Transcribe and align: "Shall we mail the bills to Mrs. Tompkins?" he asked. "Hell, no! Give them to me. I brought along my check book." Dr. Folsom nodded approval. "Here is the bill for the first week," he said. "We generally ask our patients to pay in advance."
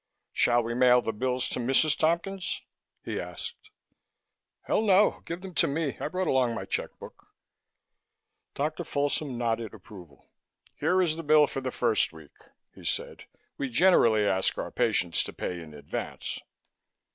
"Shall 0.33 0.63
we 0.63 0.73
mail 0.73 1.03
the 1.03 1.13
bills 1.13 1.47
to 1.49 1.59
Mrs. 1.59 1.95
Tompkins?" 1.95 2.63
he 3.03 3.21
asked. 3.21 3.69
"Hell, 4.63 4.81
no! 4.81 5.21
Give 5.27 5.41
them 5.41 5.53
to 5.53 5.67
me. 5.67 5.99
I 5.99 6.07
brought 6.07 6.25
along 6.25 6.55
my 6.55 6.65
check 6.65 6.97
book." 6.97 7.27
Dr. 8.55 8.83
Folsom 8.83 9.37
nodded 9.37 9.75
approval. 9.75 10.25
"Here 10.75 11.03
is 11.03 11.17
the 11.17 11.23
bill 11.23 11.45
for 11.45 11.61
the 11.61 11.69
first 11.69 12.11
week," 12.13 12.33
he 12.73 12.83
said. 12.83 13.25
"We 13.59 13.69
generally 13.69 14.25
ask 14.25 14.57
our 14.57 14.71
patients 14.71 15.23
to 15.25 15.33
pay 15.33 15.61
in 15.61 15.75
advance." 15.75 16.39